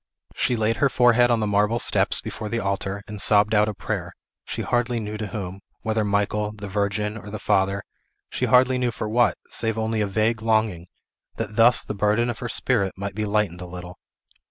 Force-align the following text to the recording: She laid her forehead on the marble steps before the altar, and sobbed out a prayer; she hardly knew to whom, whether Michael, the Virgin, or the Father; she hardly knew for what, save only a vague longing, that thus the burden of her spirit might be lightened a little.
She 0.33 0.55
laid 0.55 0.77
her 0.77 0.89
forehead 0.89 1.29
on 1.29 1.41
the 1.41 1.45
marble 1.45 1.77
steps 1.77 2.21
before 2.21 2.49
the 2.49 2.59
altar, 2.59 3.03
and 3.07 3.21
sobbed 3.21 3.53
out 3.53 3.69
a 3.69 3.75
prayer; 3.75 4.13
she 4.45 4.63
hardly 4.63 4.99
knew 4.99 5.15
to 5.15 5.27
whom, 5.27 5.59
whether 5.81 6.03
Michael, 6.03 6.53
the 6.53 6.67
Virgin, 6.67 7.15
or 7.19 7.29
the 7.29 7.37
Father; 7.37 7.83
she 8.31 8.45
hardly 8.45 8.79
knew 8.79 8.89
for 8.89 9.07
what, 9.07 9.37
save 9.51 9.77
only 9.77 10.01
a 10.01 10.07
vague 10.07 10.41
longing, 10.41 10.87
that 11.35 11.55
thus 11.55 11.83
the 11.83 11.93
burden 11.93 12.31
of 12.31 12.39
her 12.39 12.49
spirit 12.49 12.95
might 12.97 13.13
be 13.13 13.25
lightened 13.25 13.61
a 13.61 13.67
little. 13.67 13.99